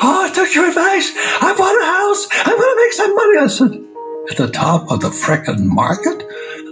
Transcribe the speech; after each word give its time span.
Oh, 0.00 0.26
I 0.26 0.32
took 0.32 0.54
your 0.54 0.68
advice. 0.68 1.12
I 1.40 1.54
bought 1.56 1.74
a 1.74 1.84
house. 1.84 2.28
I'm 2.46 2.56
going 2.56 2.76
to 2.76 2.82
make 2.82 2.92
some 2.92 3.14
money. 3.14 3.38
I 3.38 3.46
said, 3.48 3.88
at 4.30 4.36
the 4.36 4.48
top 4.48 4.90
of 4.90 5.00
the 5.00 5.08
frickin' 5.08 5.64
market? 5.64 6.24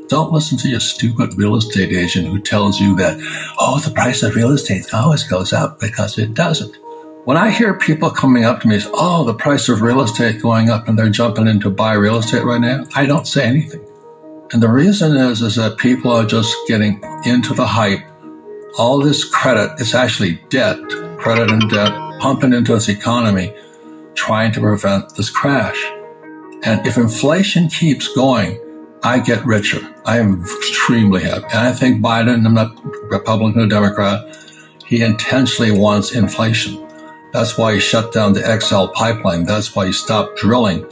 Don't 0.08 0.32
listen 0.32 0.58
to 0.58 0.68
your 0.68 0.80
stupid 0.80 1.36
real 1.36 1.56
estate 1.56 1.90
agent 1.92 2.28
who 2.28 2.40
tells 2.40 2.80
you 2.80 2.94
that, 2.96 3.18
oh, 3.58 3.80
the 3.80 3.90
price 3.90 4.22
of 4.22 4.36
real 4.36 4.52
estate 4.52 4.92
always 4.94 5.24
goes 5.24 5.52
up 5.52 5.80
because 5.80 6.18
it 6.18 6.34
doesn't. 6.34 6.76
When 7.24 7.36
I 7.36 7.50
hear 7.50 7.74
people 7.74 8.10
coming 8.10 8.44
up 8.44 8.60
to 8.60 8.68
me, 8.68 8.78
say, 8.78 8.88
oh, 8.92 9.24
the 9.24 9.34
price 9.34 9.68
of 9.68 9.80
real 9.80 10.02
estate 10.02 10.40
going 10.40 10.70
up 10.70 10.86
and 10.86 10.96
they're 10.96 11.10
jumping 11.10 11.48
in 11.48 11.58
to 11.60 11.70
buy 11.70 11.94
real 11.94 12.18
estate 12.18 12.44
right 12.44 12.60
now, 12.60 12.84
I 12.94 13.06
don't 13.06 13.26
say 13.26 13.44
anything. 13.44 13.84
And 14.52 14.62
the 14.62 14.68
reason 14.68 15.16
is, 15.16 15.42
is 15.42 15.56
that 15.56 15.78
people 15.78 16.12
are 16.12 16.24
just 16.24 16.54
getting 16.68 17.02
into 17.24 17.52
the 17.52 17.66
hype. 17.66 18.04
All 18.78 19.00
this 19.00 19.24
credit 19.24 19.80
is 19.80 19.94
actually 19.94 20.40
debt, 20.50 20.78
credit 21.18 21.50
and 21.50 21.68
debt 21.68 22.05
pumping 22.18 22.52
into 22.52 22.74
this 22.74 22.88
economy, 22.88 23.54
trying 24.14 24.52
to 24.52 24.60
prevent 24.60 25.14
this 25.14 25.30
crash. 25.30 25.80
And 26.62 26.86
if 26.86 26.96
inflation 26.96 27.68
keeps 27.68 28.12
going, 28.14 28.60
I 29.02 29.18
get 29.18 29.44
richer. 29.44 29.80
I 30.04 30.18
am 30.18 30.42
extremely 30.42 31.22
happy. 31.22 31.44
And 31.52 31.68
I 31.68 31.72
think 31.72 32.02
Biden, 32.02 32.46
I'm 32.46 32.54
not 32.54 32.74
Republican 33.10 33.62
or 33.62 33.66
Democrat, 33.66 34.36
he 34.86 35.02
intentionally 35.02 35.70
wants 35.70 36.12
inflation. 36.12 36.82
That's 37.32 37.58
why 37.58 37.74
he 37.74 37.80
shut 37.80 38.12
down 38.12 38.32
the 38.32 38.60
XL 38.60 38.86
pipeline. 38.94 39.44
That's 39.44 39.74
why 39.76 39.86
he 39.86 39.92
stopped 39.92 40.38
drilling 40.38 40.88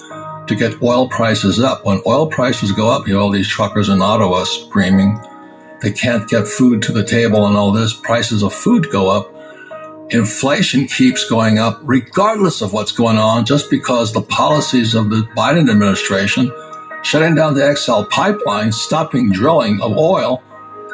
to 0.47 0.55
get 0.55 0.83
oil 0.83 1.09
prices 1.09 1.61
up. 1.61 1.85
When 1.85 2.03
oil 2.07 2.27
prices 2.27 2.73
go 2.73 2.89
up, 2.89 3.07
you 3.07 3.15
know, 3.15 3.21
all 3.21 3.31
these 3.31 3.49
truckers 3.49 3.89
in 3.89 4.03
Ottawa 4.03 4.45
screaming 4.45 5.19
they 5.85 5.93
can't 5.93 6.27
get 6.27 6.49
food 6.49 6.81
to 6.85 6.93
the 6.93 7.05
table 7.05 7.47
and 7.47 7.59
all 7.59 7.71
this, 7.71 7.93
prices 7.93 8.43
of 8.43 8.55
food 8.55 8.91
go 8.91 9.11
up. 9.11 9.34
Inflation 10.11 10.87
keeps 10.87 11.29
going 11.29 11.59
up 11.59 11.81
regardless 11.83 12.61
of 12.61 12.73
what's 12.73 12.93
going 12.93 13.17
on, 13.17 13.45
just 13.45 13.71
because 13.71 14.13
the 14.13 14.23
policies 14.23 14.95
of 14.95 15.11
the 15.11 15.23
Biden 15.37 15.71
administration 15.71 16.53
shutting 17.03 17.35
down 17.35 17.55
the 17.55 17.75
XL 17.75 18.03
pipeline, 18.05 18.73
stopping 18.73 19.31
drilling 19.31 19.81
of 19.81 19.97
oil, 19.97 20.43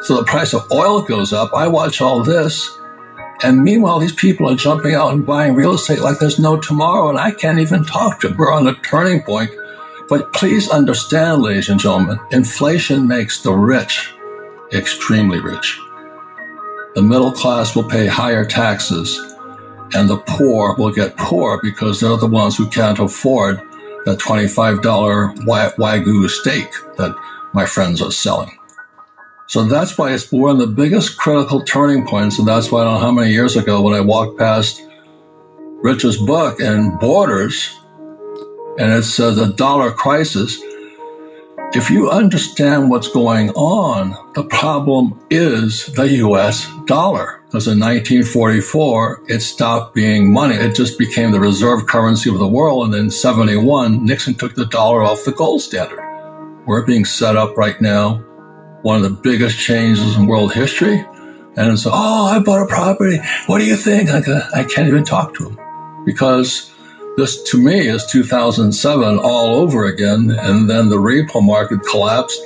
so 0.03 0.15
the 0.15 0.23
price 0.23 0.53
of 0.53 0.69
oil 0.71 1.01
goes 1.01 1.33
up. 1.33 1.51
I 1.53 1.67
watch 1.67 2.01
all 2.01 2.23
this. 2.23 2.77
And 3.43 3.63
meanwhile, 3.63 3.99
these 3.99 4.13
people 4.13 4.49
are 4.49 4.55
jumping 4.55 4.93
out 4.93 5.13
and 5.13 5.25
buying 5.25 5.55
real 5.55 5.73
estate 5.73 5.99
like 5.99 6.19
there's 6.19 6.39
no 6.39 6.59
tomorrow, 6.59 7.09
and 7.09 7.17
I 7.17 7.31
can't 7.31 7.59
even 7.59 7.83
talk 7.83 8.19
to 8.21 8.27
them. 8.27 8.37
We're 8.37 8.53
on 8.53 8.67
a 8.67 8.75
turning 8.75 9.21
point. 9.21 9.51
But 10.07 10.33
please 10.33 10.69
understand, 10.69 11.41
ladies 11.41 11.69
and 11.69 11.79
gentlemen, 11.79 12.19
inflation 12.31 13.07
makes 13.07 13.41
the 13.41 13.53
rich 13.53 14.13
extremely 14.73 15.39
rich. 15.39 15.79
The 16.95 17.01
middle 17.01 17.31
class 17.31 17.75
will 17.75 17.87
pay 17.87 18.07
higher 18.07 18.43
taxes, 18.43 19.17
and 19.93 20.09
the 20.09 20.17
poor 20.27 20.75
will 20.75 20.91
get 20.91 21.15
poor 21.17 21.59
because 21.61 21.99
they're 21.99 22.17
the 22.17 22.27
ones 22.27 22.57
who 22.57 22.67
can't 22.67 22.99
afford 22.99 23.61
that 24.05 24.19
$25 24.19 24.81
Wagyu 24.81 26.29
steak 26.29 26.69
that 26.97 27.15
my 27.53 27.65
friends 27.65 28.01
are 28.01 28.11
selling. 28.11 28.57
So 29.47 29.65
that's 29.65 29.97
why 29.97 30.13
it's 30.13 30.31
one 30.31 30.51
of 30.51 30.59
the 30.59 30.67
biggest 30.67 31.17
critical 31.17 31.61
turning 31.63 32.07
points. 32.07 32.39
And 32.39 32.47
that's 32.47 32.71
why 32.71 32.81
I 32.81 32.83
don't 32.85 32.93
know 32.95 32.99
how 32.99 33.11
many 33.11 33.31
years 33.31 33.57
ago 33.57 33.81
when 33.81 33.93
I 33.93 33.99
walked 33.99 34.39
past 34.39 34.81
Rich's 35.81 36.17
book 36.17 36.59
and 36.59 36.97
Borders, 36.99 37.77
and 38.77 38.91
it 38.91 39.03
says 39.03 39.37
a 39.37 39.51
dollar 39.53 39.91
crisis. 39.91 40.57
If 41.73 41.89
you 41.89 42.09
understand 42.09 42.89
what's 42.89 43.07
going 43.07 43.51
on, 43.51 44.33
the 44.33 44.43
problem 44.43 45.17
is 45.29 45.85
the 45.85 46.07
US 46.25 46.69
dollar. 46.85 47.41
Because 47.45 47.67
in 47.67 47.79
1944, 47.79 49.23
it 49.29 49.39
stopped 49.39 49.95
being 49.95 50.33
money. 50.33 50.55
It 50.55 50.75
just 50.75 50.99
became 50.99 51.31
the 51.31 51.39
reserve 51.39 51.87
currency 51.87 52.29
of 52.29 52.39
the 52.39 52.47
world. 52.47 52.87
And 52.87 52.95
in 52.95 53.09
71, 53.09 54.05
Nixon 54.05 54.33
took 54.33 54.55
the 54.55 54.65
dollar 54.65 55.01
off 55.01 55.23
the 55.23 55.31
gold 55.31 55.61
standard. 55.61 56.01
We're 56.65 56.85
being 56.85 57.05
set 57.05 57.37
up 57.37 57.55
right 57.55 57.79
now 57.79 58.17
one 58.81 58.97
of 58.97 59.03
the 59.03 59.21
biggest 59.21 59.57
changes 59.57 60.17
in 60.17 60.27
world 60.27 60.53
history. 60.53 61.05
And 61.55 61.79
so, 61.79 61.91
oh, 61.93 62.25
I 62.25 62.39
bought 62.39 62.63
a 62.63 62.67
property. 62.67 63.19
What 63.45 63.59
do 63.59 63.65
you 63.65 63.77
think? 63.77 64.09
I, 64.09 64.19
uh, 64.19 64.49
I 64.53 64.63
can't 64.63 64.87
even 64.87 65.03
talk 65.03 65.35
to 65.35 65.49
him 65.49 66.05
because 66.05 66.70
this 67.17 67.43
to 67.51 67.61
me 67.61 67.87
is 67.87 68.05
2007 68.07 69.19
all 69.19 69.55
over 69.55 69.85
again. 69.85 70.31
And 70.39 70.69
then 70.69 70.89
the 70.89 70.97
repo 70.97 71.43
market 71.43 71.81
collapsed. 71.89 72.41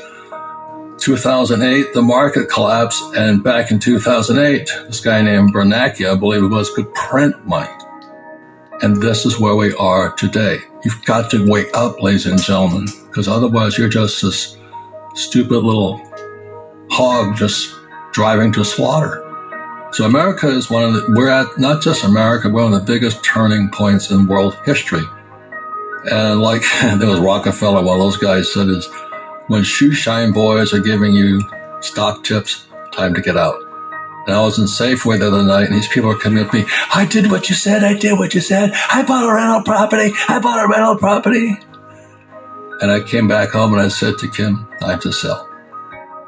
2008, 0.98 1.94
the 1.94 2.02
market 2.02 2.50
collapsed. 2.50 3.02
And 3.16 3.44
back 3.44 3.72
in 3.72 3.80
2008, 3.80 4.70
this 4.88 5.02
guy 5.02 5.22
named 5.22 5.54
Bernanke, 5.54 6.10
I 6.10 6.16
believe 6.16 6.44
it 6.44 6.48
was, 6.48 6.74
could 6.74 6.92
print 6.94 7.46
money. 7.46 7.72
And 8.82 9.02
this 9.02 9.26
is 9.26 9.40
where 9.40 9.56
we 9.56 9.74
are 9.76 10.14
today. 10.16 10.60
You've 10.84 11.04
got 11.06 11.32
to 11.32 11.50
wake 11.50 11.70
up, 11.74 12.02
ladies 12.02 12.26
and 12.26 12.42
gentlemen, 12.42 12.88
because 13.08 13.28
otherwise 13.28 13.78
you're 13.78 13.90
just 13.90 14.22
this 14.22 14.58
stupid 15.14 15.60
little 15.64 16.02
hog 16.90 17.38
just 17.38 17.74
driving 18.12 18.52
to 18.54 18.66
slaughter. 18.66 19.25
So 19.96 20.04
America 20.04 20.50
is 20.50 20.70
one 20.70 20.84
of 20.84 20.94
the, 20.94 21.14
we're 21.16 21.30
at 21.30 21.58
not 21.58 21.82
just 21.82 22.04
America, 22.04 22.50
we're 22.50 22.64
one 22.64 22.74
of 22.74 22.86
the 22.86 22.94
biggest 22.94 23.24
turning 23.24 23.70
points 23.70 24.12
in 24.12 24.28
world 24.28 24.54
history. 24.66 25.04
And 26.12 26.42
like 26.42 26.64
there 26.82 27.08
was 27.08 27.22
Rockefeller, 27.22 27.82
one 27.82 27.98
of 27.98 28.04
those 28.04 28.18
guys 28.18 28.52
said 28.52 28.68
is 28.68 28.90
when 29.48 29.64
shoe 29.64 29.94
shine 29.94 30.34
boys 30.34 30.74
are 30.74 30.82
giving 30.82 31.14
you 31.14 31.42
stock 31.80 32.26
tips, 32.26 32.68
time 32.92 33.14
to 33.14 33.22
get 33.22 33.38
out. 33.38 33.56
And 34.28 34.36
I 34.36 34.42
was 34.42 34.60
in 34.60 34.66
Safeway 34.66 35.18
the 35.18 35.28
other 35.28 35.44
night, 35.44 35.68
and 35.68 35.76
these 35.76 35.88
people 35.88 36.12
are 36.12 36.18
coming 36.18 36.44
up 36.44 36.52
to 36.52 36.58
me. 36.58 36.66
I 36.94 37.06
did 37.06 37.32
what 37.32 37.48
you 37.48 37.56
said. 37.56 37.86
I 37.86 37.94
did 37.94 38.20
what 38.20 38.34
you 38.34 38.42
said. 38.42 38.72
I 38.92 39.02
bought 39.06 39.24
a 39.24 39.34
rental 39.34 39.64
property. 39.64 40.12
I 40.28 40.40
bought 40.40 40.66
a 40.66 40.68
rental 40.68 40.98
property. 40.98 41.58
And 42.82 42.92
I 42.92 43.00
came 43.00 43.30
back 43.30 43.52
home 43.52 43.72
and 43.72 43.82
I 43.82 43.88
said 43.88 44.18
to 44.18 44.28
Kim, 44.28 44.68
I 44.82 44.92
have 44.92 45.00
to 45.02 45.14
sell. 45.14 45.45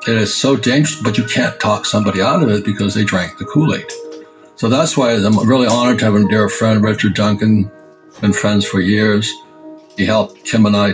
It 0.05 0.15
is 0.15 0.33
so 0.33 0.55
dangerous, 0.55 1.01
but 1.01 1.17
you 1.17 1.23
can't 1.25 1.59
talk 1.59 1.85
somebody 1.85 2.21
out 2.21 2.43
of 2.43 2.49
it 2.49 2.63
because 2.63 2.93
they 2.93 3.03
drank 3.03 3.37
the 3.37 3.45
Kool-Aid. 3.45 3.91
So 4.55 4.69
that's 4.69 4.97
why 4.97 5.13
I'm 5.13 5.47
really 5.47 5.67
honored 5.67 5.99
to 5.99 6.05
have 6.05 6.15
a 6.15 6.27
dear 6.27 6.49
friend, 6.49 6.83
Richard 6.83 7.13
Duncan, 7.13 7.71
been 8.21 8.33
friends 8.33 8.65
for 8.65 8.79
years. 8.79 9.33
He 9.95 10.05
helped 10.05 10.43
Kim 10.43 10.65
and 10.65 10.75
I 10.75 10.93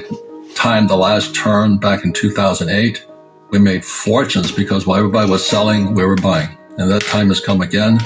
time 0.56 0.88
the 0.88 0.96
last 0.96 1.36
turn 1.36 1.78
back 1.78 2.04
in 2.06 2.14
2008. 2.14 3.06
We 3.52 3.60
made 3.60 3.86
fortunes 3.86 4.52
because 4.52 4.86
while 4.86 4.98
everybody 4.98 5.30
was 5.30 5.46
selling, 5.46 5.94
we 5.94 6.06
were 6.06 6.16
buying. 6.16 6.58
And 6.78 6.90
that 6.90 7.04
time 7.04 7.28
has 7.28 7.40
come 7.40 7.62
again. 7.62 8.00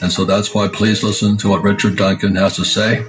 And 0.00 0.10
so 0.12 0.24
that's 0.24 0.54
why 0.54 0.68
please 0.68 1.02
listen 1.02 1.36
to 1.38 1.48
what 1.48 1.62
Richard 1.62 1.96
Duncan 1.96 2.34
has 2.36 2.56
to 2.56 2.64
say. 2.64 3.04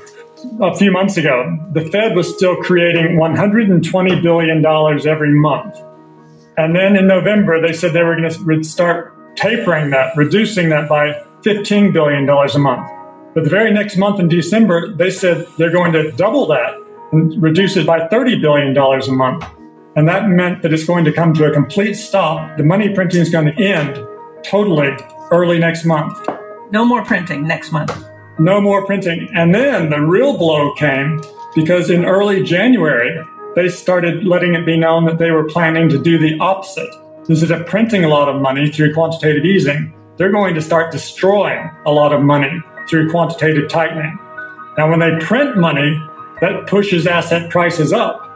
A 0.60 0.76
few 0.76 0.92
months 0.92 1.18
ago, 1.18 1.58
the 1.72 1.86
Fed 1.92 2.16
was 2.16 2.34
still 2.34 2.56
creating 2.58 3.16
$120 3.16 4.24
billion 4.24 4.66
every 5.08 5.34
month. 5.34 5.80
And 6.62 6.76
then 6.76 6.96
in 6.96 7.08
November, 7.08 7.60
they 7.60 7.74
said 7.74 7.92
they 7.92 8.04
were 8.04 8.16
going 8.16 8.30
to 8.30 8.64
start 8.64 9.36
tapering 9.36 9.90
that, 9.90 10.16
reducing 10.16 10.70
that 10.70 10.88
by 10.88 11.14
$15 11.42 11.92
billion 11.92 12.30
a 12.30 12.60
month. 12.60 12.88
But 13.34 13.46
the 13.46 13.50
very 13.50 13.74
next 13.74 13.98
month 13.98 14.20
in 14.20 14.28
December, 14.28 14.94
they 14.94 15.10
said 15.10 15.48
they're 15.58 15.72
going 15.72 15.92
to 15.94 16.12
double 16.12 16.46
that 16.48 16.76
and 17.14 17.42
reduce 17.42 17.78
it 17.78 17.88
by 17.88 18.02
$30 18.10 18.40
billion 18.40 18.78
a 18.78 19.12
month. 19.12 19.44
And 19.96 20.08
that 20.08 20.30
meant 20.30 20.62
that 20.62 20.72
it's 20.72 20.86
going 20.86 21.04
to 21.06 21.12
come 21.12 21.34
to 21.34 21.46
a 21.46 21.52
complete 21.52 21.96
stop. 21.96 22.56
The 22.58 22.64
money 22.64 22.94
printing 22.94 23.22
is 23.22 23.32
going 23.32 23.48
to 23.48 23.60
end 23.60 24.06
totally 24.44 24.96
early 25.32 25.58
next 25.58 25.84
month. 25.84 26.16
No 26.70 26.86
more 26.86 27.04
printing 27.04 27.48
next 27.48 27.72
month. 27.72 28.06
No 28.38 28.62
more 28.62 28.86
printing. 28.86 29.28
And 29.34 29.56
then 29.56 29.90
the 29.90 30.00
real 30.00 30.38
blow 30.38 30.76
came 30.76 31.24
because 31.56 31.90
in 31.90 32.06
early 32.06 32.44
January, 32.44 33.20
they 33.56 33.70
started 33.70 34.26
letting 34.26 34.56
it 34.56 34.66
be 34.66 34.78
known 34.78 35.06
that 35.06 35.18
they 35.18 35.32
were 35.32 35.46
planning 35.46 35.90
to 35.90 35.98
do 35.98 36.18
the 36.18 36.38
opposite. 36.40 36.90
Instead 37.30 37.52
of 37.52 37.68
printing 37.68 38.04
a 38.04 38.08
lot 38.08 38.28
of 38.28 38.42
money 38.42 38.70
through 38.70 38.94
quantitative 38.94 39.46
easing, 39.46 39.94
they're 40.18 40.32
going 40.32 40.56
to 40.56 40.62
start 40.62 40.92
destroying 40.92 41.70
a 41.86 41.92
lot 41.92 42.14
of 42.14 42.22
money 42.22 42.62
through 42.90 43.10
quantitative 43.12 43.70
tightening. 43.70 44.18
Now, 44.78 44.90
when 44.90 45.00
they 45.00 45.18
print 45.20 45.58
money, 45.58 46.00
that 46.42 46.68
pushes 46.68 47.08
asset 47.08 47.50
prices 47.50 47.94
up. 47.94 48.28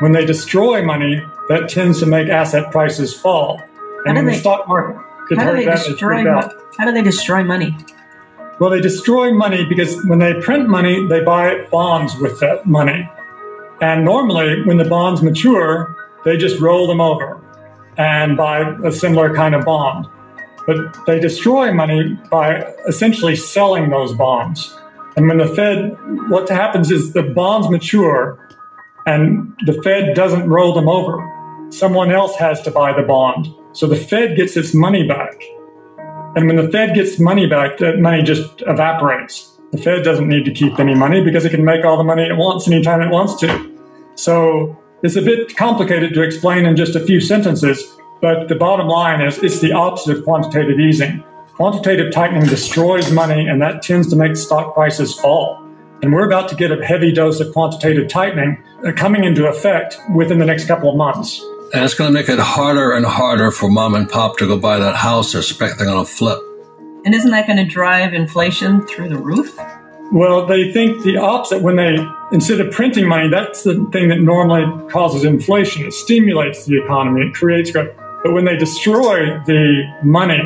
When 0.00 0.12
they 0.12 0.24
destroy 0.24 0.82
money, 0.84 1.22
that 1.48 1.68
tends 1.68 2.00
to 2.00 2.06
make 2.06 2.28
asset 2.28 2.72
prices 2.72 3.14
fall. 3.14 3.60
And 4.04 4.16
they, 4.16 4.24
the 4.24 4.38
stock 4.38 4.66
market 4.66 5.00
how 5.36 5.50
do 5.50 5.56
they 5.56 5.64
destroy 5.64 6.24
How 6.24 6.84
do 6.84 6.92
they 6.92 7.02
destroy 7.02 7.44
money? 7.44 7.76
Well, 8.60 8.70
they 8.70 8.80
destroy 8.80 9.32
money 9.32 9.64
because 9.64 10.04
when 10.06 10.18
they 10.18 10.34
print 10.40 10.68
money, 10.68 11.06
they 11.08 11.22
buy 11.22 11.64
bonds 11.70 12.16
with 12.16 12.38
that 12.40 12.66
money. 12.66 13.08
And 13.82 14.04
normally, 14.04 14.62
when 14.62 14.76
the 14.76 14.84
bonds 14.84 15.22
mature, 15.22 15.96
they 16.24 16.36
just 16.36 16.60
roll 16.60 16.86
them 16.86 17.00
over 17.00 17.42
and 17.98 18.36
buy 18.36 18.76
a 18.84 18.92
similar 18.92 19.34
kind 19.34 19.56
of 19.56 19.64
bond. 19.64 20.06
But 20.68 21.04
they 21.04 21.18
destroy 21.18 21.74
money 21.74 22.16
by 22.30 22.62
essentially 22.86 23.34
selling 23.34 23.90
those 23.90 24.14
bonds. 24.14 24.78
And 25.16 25.26
when 25.26 25.38
the 25.38 25.48
Fed, 25.48 25.96
what 26.30 26.48
happens 26.48 26.92
is 26.92 27.12
the 27.12 27.24
bonds 27.24 27.68
mature 27.68 28.38
and 29.04 29.52
the 29.66 29.72
Fed 29.82 30.14
doesn't 30.14 30.48
roll 30.48 30.72
them 30.72 30.88
over. 30.88 31.18
Someone 31.70 32.12
else 32.12 32.36
has 32.36 32.62
to 32.62 32.70
buy 32.70 32.92
the 32.92 33.02
bond. 33.02 33.48
So 33.72 33.88
the 33.88 33.96
Fed 33.96 34.36
gets 34.36 34.56
its 34.56 34.72
money 34.72 35.08
back. 35.08 35.42
And 36.36 36.46
when 36.46 36.54
the 36.54 36.70
Fed 36.70 36.94
gets 36.94 37.18
money 37.18 37.48
back, 37.48 37.78
that 37.78 37.98
money 37.98 38.22
just 38.22 38.62
evaporates. 38.62 39.58
The 39.72 39.78
Fed 39.78 40.04
doesn't 40.04 40.28
need 40.28 40.44
to 40.44 40.52
keep 40.52 40.78
any 40.78 40.94
money 40.94 41.24
because 41.24 41.44
it 41.44 41.50
can 41.50 41.64
make 41.64 41.84
all 41.84 41.96
the 41.96 42.04
money 42.04 42.22
it 42.22 42.36
wants 42.36 42.68
anytime 42.68 43.02
it 43.02 43.10
wants 43.10 43.34
to. 43.40 43.71
So 44.14 44.78
it's 45.02 45.16
a 45.16 45.22
bit 45.22 45.56
complicated 45.56 46.14
to 46.14 46.22
explain 46.22 46.66
in 46.66 46.76
just 46.76 46.94
a 46.94 47.00
few 47.00 47.20
sentences, 47.20 47.82
but 48.20 48.48
the 48.48 48.54
bottom 48.54 48.86
line 48.86 49.20
is 49.20 49.38
it's 49.42 49.60
the 49.60 49.72
opposite 49.72 50.18
of 50.18 50.24
quantitative 50.24 50.78
easing. 50.78 51.24
Quantitative 51.54 52.12
tightening 52.12 52.46
destroys 52.46 53.10
money, 53.12 53.46
and 53.46 53.60
that 53.60 53.82
tends 53.82 54.08
to 54.08 54.16
make 54.16 54.36
stock 54.36 54.74
prices 54.74 55.18
fall. 55.18 55.62
And 56.02 56.12
we're 56.12 56.26
about 56.26 56.48
to 56.48 56.56
get 56.56 56.72
a 56.72 56.84
heavy 56.84 57.12
dose 57.12 57.40
of 57.40 57.52
quantitative 57.52 58.08
tightening 58.08 58.62
uh, 58.84 58.92
coming 58.92 59.24
into 59.24 59.46
effect 59.46 59.96
within 60.14 60.38
the 60.38 60.44
next 60.44 60.66
couple 60.66 60.90
of 60.90 60.96
months. 60.96 61.40
And 61.72 61.84
it's 61.84 61.94
going 61.94 62.08
to 62.08 62.12
make 62.12 62.28
it 62.28 62.38
harder 62.38 62.92
and 62.92 63.06
harder 63.06 63.50
for 63.50 63.70
mom 63.70 63.94
and 63.94 64.08
pop 64.08 64.36
to 64.38 64.46
go 64.46 64.58
buy 64.58 64.78
that 64.78 64.96
house 64.96 65.32
they're 65.32 65.40
expecting 65.40 65.88
on 65.88 65.98
a 65.98 66.04
flip. 66.04 66.38
And 67.04 67.14
isn't 67.14 67.30
that 67.30 67.46
going 67.46 67.56
to 67.58 67.64
drive 67.64 68.14
inflation 68.14 68.86
through 68.86 69.08
the 69.08 69.16
roof? 69.16 69.56
Well, 70.12 70.46
they 70.46 70.72
think 70.72 71.02
the 71.02 71.16
opposite. 71.16 71.62
When 71.62 71.76
they, 71.76 71.96
instead 72.32 72.60
of 72.60 72.72
printing 72.72 73.06
money, 73.06 73.28
that's 73.28 73.62
the 73.62 73.74
thing 73.92 74.08
that 74.08 74.20
normally 74.20 74.64
causes 74.90 75.24
inflation. 75.24 75.86
It 75.86 75.92
stimulates 75.92 76.64
the 76.66 76.82
economy, 76.82 77.26
it 77.26 77.34
creates 77.34 77.70
growth. 77.70 77.94
But 78.22 78.32
when 78.32 78.44
they 78.44 78.56
destroy 78.56 79.38
the 79.46 79.82
money, 80.02 80.40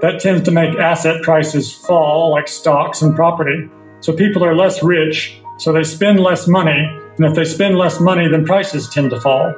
that 0.00 0.20
tends 0.20 0.42
to 0.42 0.50
make 0.50 0.78
asset 0.78 1.22
prices 1.22 1.72
fall, 1.72 2.30
like 2.30 2.48
stocks 2.48 3.02
and 3.02 3.14
property. 3.14 3.68
So 4.00 4.12
people 4.12 4.44
are 4.44 4.54
less 4.54 4.82
rich, 4.82 5.40
so 5.58 5.72
they 5.72 5.82
spend 5.82 6.20
less 6.20 6.46
money. 6.46 6.78
And 7.16 7.26
if 7.26 7.34
they 7.34 7.44
spend 7.44 7.76
less 7.76 7.98
money, 7.98 8.28
then 8.28 8.44
prices 8.44 8.88
tend 8.88 9.10
to 9.10 9.20
fall. 9.20 9.52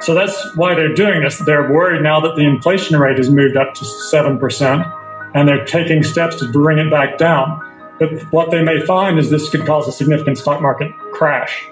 So 0.00 0.14
that's 0.14 0.56
why 0.56 0.74
they're 0.74 0.94
doing 0.94 1.22
this. 1.22 1.38
They're 1.38 1.72
worried 1.72 2.02
now 2.02 2.20
that 2.20 2.36
the 2.36 2.42
inflation 2.42 2.98
rate 2.98 3.18
has 3.18 3.30
moved 3.30 3.56
up 3.56 3.74
to 3.74 3.84
7%, 3.84 5.00
and 5.34 5.48
they're 5.48 5.64
taking 5.64 6.02
steps 6.02 6.36
to 6.36 6.52
bring 6.52 6.78
it 6.78 6.90
back 6.90 7.18
down. 7.18 7.60
But 7.98 8.32
what 8.32 8.50
they 8.50 8.62
may 8.62 8.80
find 8.80 9.18
is 9.18 9.30
this 9.30 9.48
could 9.50 9.66
cause 9.66 9.86
a 9.88 9.92
significant 9.92 10.38
stock 10.38 10.60
market 10.60 10.92
crash. 11.12 11.68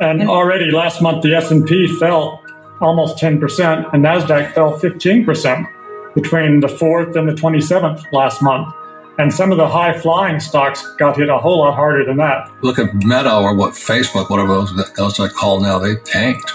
And 0.00 0.28
already 0.28 0.70
last 0.70 1.02
month, 1.02 1.22
the 1.22 1.34
S&P 1.34 1.88
fell 1.98 2.42
almost 2.80 3.18
10%, 3.18 3.92
and 3.92 4.04
NASDAQ 4.04 4.54
fell 4.54 4.78
15% 4.78 5.66
between 6.14 6.60
the 6.60 6.68
4th 6.68 7.16
and 7.16 7.28
the 7.28 7.32
27th 7.32 8.12
last 8.12 8.40
month. 8.42 8.72
And 9.18 9.34
some 9.34 9.50
of 9.50 9.58
the 9.58 9.66
high 9.66 9.98
flying 9.98 10.38
stocks 10.38 10.86
got 10.96 11.16
hit 11.16 11.28
a 11.28 11.38
whole 11.38 11.58
lot 11.58 11.74
harder 11.74 12.04
than 12.04 12.18
that. 12.18 12.48
Look 12.62 12.78
at 12.78 12.94
Meta 12.94 13.34
or 13.36 13.56
what 13.56 13.72
Facebook, 13.72 14.30
whatever 14.30 14.54
those 14.54 14.72
guys 14.90 15.18
are 15.18 15.28
called 15.28 15.62
now, 15.62 15.80
they 15.80 15.96
tanked. 16.04 16.52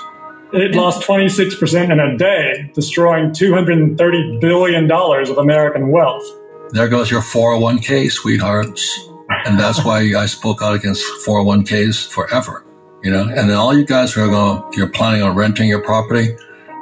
It 0.53 0.75
lost 0.75 1.05
26% 1.05 1.91
in 1.91 1.99
a 1.99 2.17
day, 2.17 2.71
destroying 2.73 3.31
$230 3.31 4.39
billion 4.39 4.89
of 4.89 5.37
American 5.37 5.89
wealth. 5.89 6.23
There 6.71 6.87
goes 6.87 7.11
your 7.11 7.21
401k, 7.21 8.11
sweethearts. 8.11 9.09
And 9.45 9.59
that's 9.59 9.83
why 9.83 9.99
I 10.17 10.25
spoke 10.25 10.61
out 10.61 10.75
against 10.75 11.03
401ks 11.25 12.07
forever. 12.07 12.65
You 13.03 13.11
know, 13.11 13.23
and 13.23 13.49
then 13.49 13.57
all 13.57 13.77
you 13.77 13.85
guys 13.85 14.15
are 14.15 14.27
going, 14.27 14.63
you're 14.73 14.87
planning 14.87 15.21
on 15.23 15.35
renting 15.35 15.67
your 15.67 15.81
property, 15.81 16.37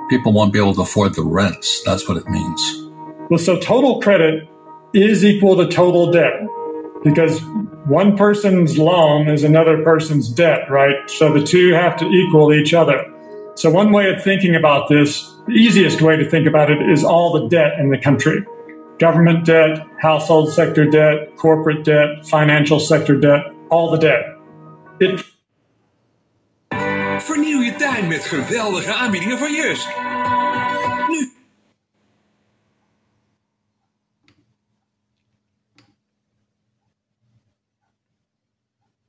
people 0.10 0.33
won't 0.33 0.54
be 0.54 0.60
able 0.60 0.75
to 0.75 0.81
afford 0.81 1.16
the 1.16 1.24
rents. 1.24 1.81
That's 1.83 2.07
what 2.07 2.18
it 2.18 2.28
means. 2.28 2.89
Well, 3.30 3.39
so 3.39 3.57
total 3.57 4.00
credit 4.01 4.48
is 4.94 5.25
equal 5.25 5.56
to 5.57 5.68
total 5.68 6.12
debt 6.12 6.34
because 7.04 7.42
one 7.86 8.16
person's 8.16 8.77
loan 8.77 9.30
is 9.30 9.44
another 9.44 9.84
person's 9.84 10.30
debt, 10.30 10.69
right? 10.69 11.10
So 11.10 11.34
the 11.34 11.44
two 11.44 11.74
have 11.74 11.98
to 11.98 12.06
equal 12.06 12.54
each 12.54 12.74
other. 12.74 13.04
So 13.56 13.72
one 13.72 13.92
way 13.92 14.13
of 14.13 14.24
thinking 14.24 14.56
about 14.56 14.89
this, 14.89 15.27
the 15.48 15.54
easiest 15.54 16.01
way 16.01 16.18
to 16.18 16.30
think 16.30 16.48
about 16.48 16.69
it 16.69 16.81
is 16.89 17.04
all 17.04 17.34
the 17.34 17.48
debt 17.48 17.80
in 17.80 17.89
the 17.89 17.98
country. 17.98 18.45
Government 19.01 19.45
debt, 19.45 19.83
household 19.98 20.53
sector 20.53 20.86
debt, 20.86 21.36
corporate 21.36 21.83
debt, 21.83 22.24
financial 22.27 22.80
sector 22.80 23.19
debt, 23.19 23.51
all 23.71 23.89
the 23.89 23.98
debt. 23.98 24.38
It 25.00 25.25
Vernieuw 27.19 27.62
je 27.62 27.75
tuin 27.77 28.07
met 28.07 28.25
geweldige 28.25 28.94
aanbiedingen 28.94 29.38
van 29.38 29.53
Joost. 29.53 29.88
Nu 31.07 31.31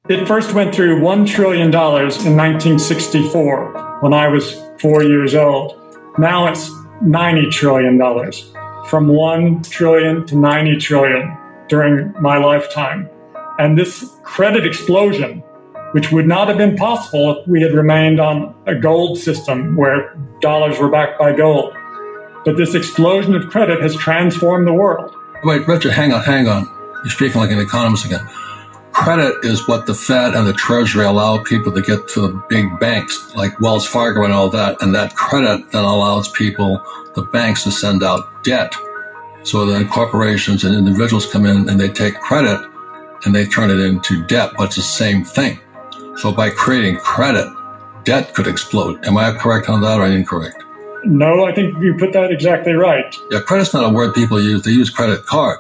It 0.09 0.27
first 0.27 0.53
went 0.53 0.75
through 0.75 1.01
$1 1.01 1.27
trillion 1.27 1.67
in 1.67 1.71
1964 1.71 3.99
when 4.01 4.15
I 4.15 4.29
was 4.29 4.57
four 4.79 5.03
years 5.03 5.35
old. 5.35 5.77
Now 6.17 6.49
it's 6.49 6.71
$90 7.03 7.51
trillion, 7.51 7.99
from 8.93 9.09
1 9.09 9.63
trillion 9.63 10.27
to 10.27 10.37
90 10.37 10.77
trillion 10.77 11.35
during 11.67 12.13
my 12.21 12.37
lifetime. 12.37 13.09
And 13.59 13.79
this 13.79 14.19
credit 14.23 14.67
explosion, 14.67 15.39
which 15.93 16.13
would 16.13 16.27
not 16.29 16.49
have 16.49 16.59
been 16.59 16.77
possible 16.77 17.39
if 17.41 17.49
we 17.49 17.63
had 17.63 17.73
remained 17.73 18.21
on 18.21 18.55
a 18.67 18.75
gold 18.75 19.17
system 19.19 19.77
where 19.77 20.15
dollars 20.43 20.79
were 20.79 20.91
backed 20.91 21.19
by 21.19 21.35
gold. 21.35 21.73
But 22.45 22.59
this 22.59 22.75
explosion 22.75 23.35
of 23.35 23.49
credit 23.49 23.81
has 23.81 23.97
transformed 23.97 24.67
the 24.67 24.75
world. 24.75 25.17
Wait, 25.43 25.67
Richard, 25.67 25.93
hang 25.93 26.13
on, 26.13 26.23
hang 26.23 26.47
on. 26.47 26.69
You're 27.03 27.13
speaking 27.13 27.41
like 27.41 27.51
an 27.51 27.61
economist 27.61 28.05
again 28.05 28.29
credit 28.93 29.45
is 29.45 29.67
what 29.67 29.87
the 29.87 29.95
Fed 29.95 30.35
and 30.35 30.47
the 30.47 30.53
Treasury 30.53 31.05
allow 31.05 31.43
people 31.43 31.73
to 31.73 31.83
get 31.83 32.09
to 32.09 32.21
the 32.21 32.43
big 32.49 32.79
banks 32.79 33.35
like 33.35 33.61
Wells 33.61 33.87
Fargo 33.87 34.25
and 34.25 34.33
all 34.33 34.49
that. 34.51 34.81
And 34.81 34.95
that 34.95 35.15
credit 35.15 35.71
then 35.73 35.85
allows 35.85 36.29
people, 36.29 36.81
the 37.15 37.23
banks, 37.23 37.65
to 37.65 37.73
send 37.73 38.03
out 38.03 38.45
debt. 38.45 38.75
So 39.43 39.67
then 39.67 39.89
corporations 39.89 40.65
and 40.65 40.75
individuals 40.75 41.31
come 41.31 41.47
in 41.47 41.69
and 41.69 41.81
they 41.81 41.89
take 41.89 42.15
credit 42.15 42.61
and 43.25 43.35
they 43.35 43.47
turn 43.47 43.71
it 43.71 43.81
into 43.81 44.25
debt, 44.27 44.53
but 44.57 44.65
it's 44.65 44.77
the 44.77 44.83
same 44.83 45.25
thing. 45.25 45.59
So 46.17 46.33
by 46.33 46.51
creating 46.51 46.97
credit, 46.99 47.53
debt 48.05 48.35
could 48.35 48.47
explode. 48.47 49.05
Am 49.07 49.17
I 49.17 49.33
correct 49.33 49.69
on 49.69 49.81
that 49.83 49.99
or 49.99 50.07
incorrect? 50.07 50.63
No, 51.05 51.45
I 51.45 51.53
think 51.53 51.77
you 51.83 51.97
put 51.97 52.13
that 52.13 52.31
exactly 52.31 52.75
right. 52.75 53.15
Yeah, 53.31 53.41
credit's 53.41 53.75
not 53.75 53.85
a 53.85 53.93
word 53.93 54.15
people 54.15 54.41
use. 54.41 54.63
They 54.63 54.71
use 54.71 54.91
credit 54.91 55.27
card 55.27 55.59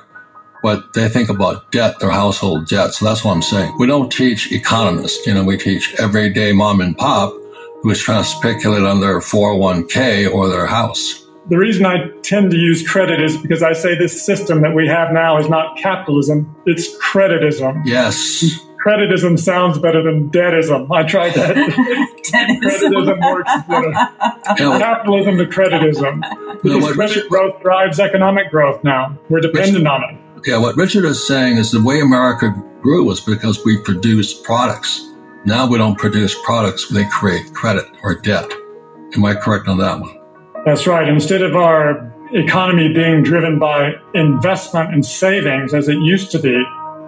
but 0.62 0.92
they 0.94 1.08
think 1.08 1.28
about 1.28 1.70
debt, 1.72 1.98
their 2.00 2.10
household 2.10 2.68
debt. 2.68 2.94
So 2.94 3.04
that's 3.04 3.24
what 3.24 3.32
I'm 3.32 3.42
saying. 3.42 3.74
We 3.78 3.86
don't 3.86 4.10
teach 4.10 4.52
economists. 4.52 5.26
You 5.26 5.34
know, 5.34 5.44
we 5.44 5.56
teach 5.56 5.94
everyday 5.98 6.52
mom 6.52 6.80
and 6.80 6.96
pop 6.96 7.34
who 7.82 7.90
is 7.90 8.00
trying 8.00 8.22
to 8.22 8.28
speculate 8.28 8.84
on 8.84 9.00
their 9.00 9.18
401k 9.18 10.32
or 10.32 10.48
their 10.48 10.66
house. 10.66 11.26
The 11.48 11.58
reason 11.58 11.84
I 11.84 12.08
tend 12.22 12.52
to 12.52 12.56
use 12.56 12.88
credit 12.88 13.20
is 13.20 13.36
because 13.36 13.62
I 13.62 13.72
say 13.72 13.98
this 13.98 14.24
system 14.24 14.62
that 14.62 14.74
we 14.74 14.86
have 14.86 15.12
now 15.12 15.38
is 15.38 15.48
not 15.48 15.76
capitalism, 15.76 16.54
it's 16.66 16.96
creditism. 16.98 17.82
Yes. 17.84 18.60
Creditism 18.86 19.38
sounds 19.38 19.78
better 19.78 20.02
than 20.02 20.30
debtism. 20.30 20.88
I 20.90 21.02
tried 21.02 21.34
that. 21.34 21.56
creditism 22.24 23.32
works 23.32 23.52
better. 23.68 23.90
Know, 24.62 24.78
Capitalism 24.78 25.38
to 25.38 25.46
creditism. 25.46 26.64
Know, 26.64 26.92
credit 26.92 27.28
growth 27.28 27.60
drives 27.62 27.98
economic 27.98 28.50
growth 28.50 28.82
now. 28.84 29.18
We're 29.28 29.40
dependent 29.40 29.86
on 29.86 30.04
it. 30.04 30.21
Yeah, 30.44 30.58
what 30.58 30.76
Richard 30.76 31.04
is 31.04 31.24
saying 31.24 31.58
is 31.58 31.70
the 31.70 31.80
way 31.80 32.00
America 32.00 32.52
grew 32.80 33.04
was 33.04 33.20
because 33.20 33.64
we 33.64 33.78
produced 33.78 34.42
products. 34.42 35.08
Now 35.44 35.68
we 35.68 35.78
don't 35.78 35.96
produce 35.96 36.36
products, 36.44 36.88
they 36.88 37.04
create 37.04 37.54
credit 37.54 37.84
or 38.02 38.16
debt. 38.16 38.50
Am 39.14 39.24
I 39.24 39.36
correct 39.36 39.68
on 39.68 39.78
that 39.78 40.00
one? 40.00 40.18
That's 40.64 40.86
right. 40.88 41.06
Instead 41.06 41.42
of 41.42 41.54
our 41.54 42.12
economy 42.32 42.92
being 42.92 43.22
driven 43.22 43.60
by 43.60 43.94
investment 44.14 44.92
and 44.92 45.06
savings 45.06 45.74
as 45.74 45.88
it 45.88 45.98
used 45.98 46.32
to 46.32 46.40
be, 46.40 46.60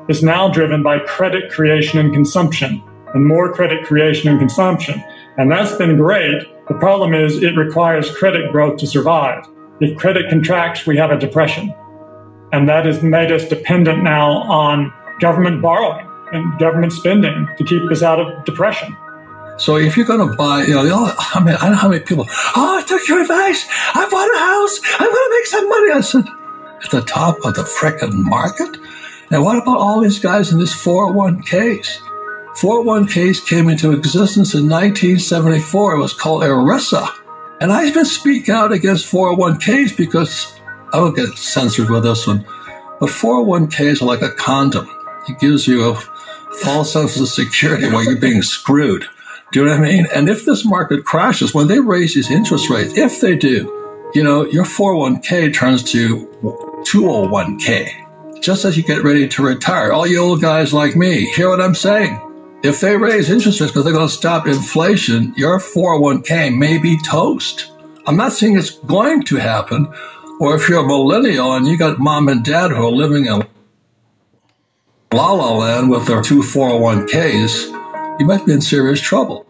it's 0.09 0.23
now 0.23 0.49
driven 0.49 0.85
by 0.85 1.01
credit 1.01 1.51
creation 1.51 1.99
and 1.99 2.13
consumption 2.13 2.83
and 3.15 3.27
more 3.27 3.53
credit 3.53 3.85
creation 3.85 4.31
and 4.31 4.39
consumption. 4.39 5.03
And 5.39 5.51
that's 5.51 5.75
been 5.75 5.97
great. 5.97 6.47
The 6.69 6.75
problem 6.75 7.15
is 7.15 7.43
it 7.43 7.57
requires 7.57 8.15
credit 8.17 8.53
growth 8.53 8.79
to 8.79 8.87
survive. 8.87 9.45
If 9.81 9.99
credit 9.99 10.31
contracts, 10.31 10.87
we 10.87 10.97
have 10.99 11.11
a 11.11 11.19
depression. 11.19 11.75
And 12.55 12.69
that 12.69 12.87
has 12.87 13.03
made 13.03 13.33
us 13.33 13.49
dependent 13.49 14.05
now 14.05 14.31
on 14.31 14.93
government 15.19 15.61
borrowing 15.61 16.07
and 16.33 16.57
government 16.61 16.93
spending 16.93 17.49
to 17.59 17.65
keep 17.65 17.83
us 17.91 18.01
out 18.01 18.21
of 18.21 18.45
depression. 18.45 18.97
So 19.59 19.77
if 19.77 19.97
you're 19.97 20.07
going 20.07 20.31
to 20.31 20.37
buy, 20.37 20.63
you 20.63 20.75
know, 20.75 21.13
I 21.19 21.43
mean, 21.43 21.57
I 21.61 21.71
know 21.71 21.75
how 21.75 21.89
many 21.89 22.05
people, 22.05 22.27
oh, 22.31 22.79
I 22.79 22.85
took 22.87 23.09
your 23.09 23.23
advice. 23.23 23.67
I 23.93 24.09
bought 24.09 24.31
a 24.33 24.39
house. 24.39 24.81
I'm 25.01 25.11
going 25.11 25.31
to 25.31 25.37
make 25.37 25.47
some 25.47 25.69
money. 25.69 25.93
I 25.95 26.01
said, 26.01 26.25
at 26.85 26.91
the 26.93 27.01
top 27.01 27.45
of 27.45 27.55
the 27.55 27.63
frickin' 27.63 28.13
market? 28.13 28.77
And 29.33 29.43
what 29.43 29.59
about 29.59 29.79
all 29.79 30.01
these 30.01 30.21
guys 30.21 30.53
in 30.53 30.61
this 30.61 30.75
401ks? 30.75 31.99
401ks 32.61 33.45
came 33.49 33.69
into 33.69 33.91
existence 33.91 34.55
in 34.55 34.69
1974. 34.69 35.95
It 35.95 35.99
was 35.99 36.13
called 36.13 36.45
ERISA. 36.45 37.09
And 37.61 37.73
I've 37.73 37.95
been 37.95 38.05
speaking 38.05 38.55
out 38.55 38.71
against 38.71 39.11
401ks 39.11 39.97
because 39.97 40.55
I 40.93 41.01
will 41.01 41.13
get 41.13 41.37
censored 41.37 41.91
with 41.91 42.05
this 42.05 42.27
one. 42.27 42.45
But 43.01 43.11
401ks 43.11 44.03
are 44.03 44.07
like 44.07 44.23
a 44.23 44.31
condom. 44.31 44.89
It 45.29 45.39
gives 45.41 45.67
you 45.67 45.91
a 45.91 45.95
false 46.63 46.93
sense 46.93 47.19
of 47.19 47.29
security 47.29 47.89
while 47.89 48.05
you're 48.05 48.17
being 48.17 48.43
screwed. 48.43 49.07
Do 49.53 49.61
you 49.61 49.67
know 49.67 49.73
what 49.73 49.81
I 49.81 49.83
mean? 49.83 50.07
And 50.15 50.29
if 50.29 50.45
this 50.45 50.65
market 50.65 51.05
crashes, 51.05 51.55
when 51.55 51.69
they 51.69 51.81
raise 51.81 52.15
these 52.15 52.31
interest 52.31 52.71
rates, 52.71 52.97
if 52.97 53.21
they 53.21 53.37
do, 53.37 54.11
you 54.15 54.23
know, 54.23 54.47
your 54.47 54.65
401k 54.65 55.55
turns 55.55 55.83
to 55.93 56.27
201k. 56.85 58.43
just 58.45 58.67
as 58.67 58.77
you 58.77 58.83
get 58.83 59.03
ready 59.03 59.27
to 59.27 59.43
retire. 59.43 59.91
All 59.91 60.07
you 60.07 60.19
old 60.19 60.43
guys 60.43 60.75
like 60.75 60.95
me, 60.95 61.25
hear 61.31 61.49
what 61.49 61.63
I'm 61.63 61.75
saying? 61.75 62.21
If 62.63 62.81
they 62.81 62.97
raise 62.97 63.31
interest 63.31 63.61
rates 63.61 63.73
because 63.73 63.85
they're 63.85 63.93
going 63.93 64.09
to 64.09 64.15
stop 64.15 64.47
inflation, 64.47 65.33
your 65.37 65.59
401k 65.59 66.57
may 66.57 66.79
be 66.79 66.99
toast. 66.99 67.71
I'm 68.07 68.17
not 68.17 68.33
saying 68.33 68.59
it's 68.59 68.71
going 68.71 69.23
to 69.25 69.37
happen. 69.37 69.93
Or 70.41 70.57
if 70.57 70.69
you're 70.69 70.85
a 70.85 70.87
millennial 70.87 71.55
and 71.55 71.67
you 71.67 71.77
got 71.77 72.01
mom 72.01 72.29
and 72.29 72.45
dad 72.45 72.73
who 72.73 72.87
are 72.87 72.91
living 72.91 73.27
in 73.27 73.47
la 75.13 75.33
la 75.33 75.57
land 75.57 75.91
with 75.91 76.07
their 76.07 76.23
two 76.23 76.41
401ks, 76.41 78.19
you 78.19 78.27
might 78.27 78.45
be 78.45 78.53
in 78.53 78.61
serious 78.61 79.01
trouble. 79.01 79.47